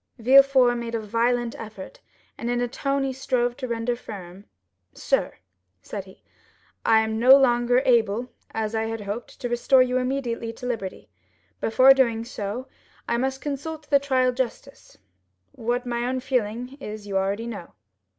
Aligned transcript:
Villefort 0.17 0.75
made 0.77 0.95
a 0.95 0.99
violent 0.99 1.53
effort, 1.59 1.99
and 2.35 2.49
in 2.49 2.59
a 2.59 2.67
tone 2.67 3.03
he 3.03 3.13
strove 3.13 3.55
to 3.57 3.67
render 3.67 3.95
firm: 3.95 4.45
"Sir," 4.93 5.35
said 5.83 6.05
he, 6.05 6.23
"I 6.83 7.01
am 7.01 7.19
no 7.19 7.37
longer 7.37 7.83
able, 7.85 8.29
as 8.49 8.73
I 8.73 8.85
had 8.85 9.01
hoped, 9.01 9.39
to 9.39 9.47
restore 9.47 9.83
you 9.83 9.97
immediately 9.97 10.53
to 10.53 10.65
liberty; 10.65 11.11
before 11.59 11.93
doing 11.93 12.25
so, 12.25 12.67
I 13.07 13.17
must 13.17 13.41
consult 13.41 13.91
the 13.91 13.99
trial 13.99 14.31
justice; 14.31 14.97
what 15.51 15.85
my 15.85 16.03
own 16.07 16.19
feeling 16.19 16.77
is 16.79 17.05
you 17.05 17.15
already 17.17 17.45
know." 17.45 17.73